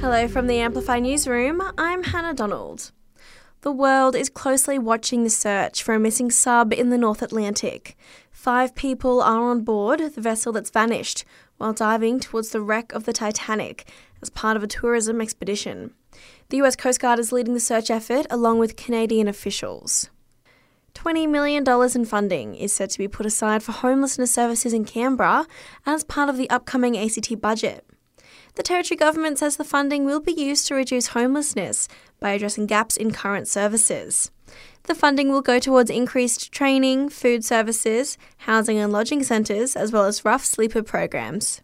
[0.00, 1.62] Hello from the Amplify Newsroom.
[1.78, 2.92] I'm Hannah Donald.
[3.62, 7.96] The world is closely watching the search for a missing sub in the North Atlantic.
[8.30, 11.24] Five people are on board the vessel that's vanished
[11.56, 13.88] while diving towards the wreck of the Titanic
[14.20, 15.94] as part of a tourism expedition.
[16.50, 20.10] The US Coast Guard is leading the search effort along with Canadian officials.
[20.94, 21.64] $20 million
[21.94, 25.46] in funding is said to be put aside for homelessness services in Canberra
[25.86, 27.84] as part of the upcoming ACT budget.
[28.54, 31.88] The Territory Government says the funding will be used to reduce homelessness
[32.20, 34.30] by addressing gaps in current services.
[34.84, 40.04] The funding will go towards increased training, food services, housing and lodging centres, as well
[40.04, 41.62] as rough sleeper programs.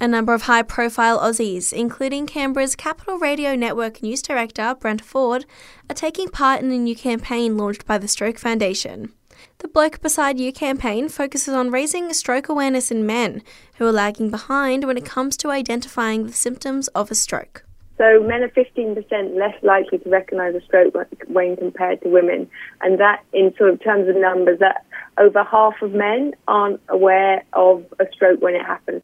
[0.00, 5.44] A number of high profile Aussies, including Canberra's Capital Radio Network News Director Brent Ford,
[5.90, 9.12] are taking part in a new campaign launched by the Stroke Foundation.
[9.58, 13.42] The Bloke Beside You campaign focuses on raising stroke awareness in men
[13.76, 17.64] who are lagging behind when it comes to identifying the symptoms of a stroke.
[17.98, 20.94] So men are 15% less likely to recognise a stroke
[21.26, 22.48] when compared to women,
[22.80, 24.84] and that, in sort of terms of numbers, that
[25.18, 29.02] over half of men aren't aware of a stroke when it happens.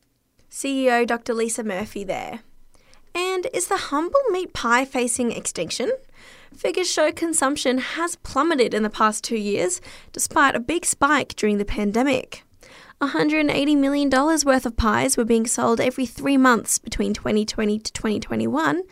[0.49, 1.35] CEO Dr.
[1.35, 2.41] Lisa Murphy there.
[3.17, 5.91] And is the humble meat pie facing extinction?
[6.57, 9.81] Figures show consumption has plummeted in the past two years,
[10.13, 12.45] despite a big spike during the pandemic.
[13.01, 18.83] $180 million worth of pies were being sold every three months between 2020 to 2021.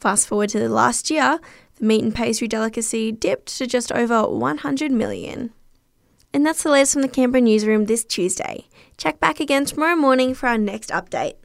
[0.00, 1.38] Fast forward to the last year,
[1.76, 5.52] the meat and pastry delicacy dipped to just over 100 million.
[6.34, 8.66] And that's the latest from the Canberra newsroom this Tuesday.
[8.98, 11.36] Check back again tomorrow morning for our next update.